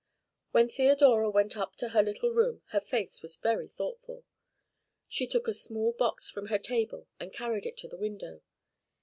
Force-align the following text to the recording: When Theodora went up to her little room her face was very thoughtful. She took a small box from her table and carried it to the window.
When 0.49 0.67
Theodora 0.67 1.29
went 1.29 1.55
up 1.55 1.75
to 1.75 1.89
her 1.89 2.01
little 2.01 2.31
room 2.31 2.63
her 2.69 2.79
face 2.79 3.21
was 3.21 3.35
very 3.35 3.67
thoughtful. 3.67 4.23
She 5.07 5.27
took 5.27 5.47
a 5.47 5.53
small 5.53 5.91
box 5.91 6.27
from 6.27 6.47
her 6.47 6.57
table 6.57 7.07
and 7.19 7.31
carried 7.31 7.67
it 7.67 7.77
to 7.77 7.87
the 7.87 7.97
window. 7.99 8.41